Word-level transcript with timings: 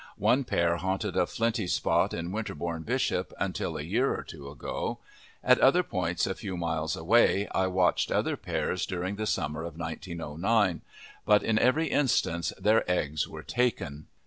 One 0.17 0.45
pair 0.45 0.77
haunted 0.77 1.15
a 1.15 1.27
flinty 1.27 1.67
spot 1.67 2.11
at 2.15 2.25
Winterbourne 2.27 2.81
Bishop 2.81 3.31
until 3.39 3.77
a 3.77 3.83
year 3.83 4.15
or 4.15 4.23
two 4.23 4.49
ago; 4.49 4.97
at 5.43 5.59
other 5.59 5.83
points 5.83 6.25
a 6.25 6.33
few 6.33 6.57
miles 6.57 6.95
away 6.95 7.47
I 7.53 7.67
watched 7.67 8.11
other 8.11 8.35
pairs 8.35 8.87
during 8.87 9.17
the 9.17 9.27
summer 9.27 9.61
of 9.61 9.77
1909, 9.77 10.81
but 11.23 11.43
in 11.43 11.59
every 11.59 11.89
instance 11.89 12.51
their 12.59 12.83
eggs 12.89 13.27
were 13.27 13.43
taken. 13.43 14.07